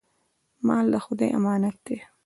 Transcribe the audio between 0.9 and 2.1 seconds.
د خدای امانت دی.